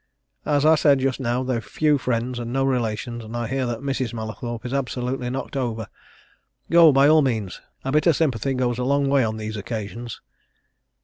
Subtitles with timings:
[0.47, 3.81] "As I said just now, they've few friends, and no relations, and I hear that
[3.81, 4.15] Mrs.
[4.15, 5.89] Mallathorpe is absolutely knocked over.
[6.71, 10.19] Go, by all means a bit of sympathy goes a long way on these occasions.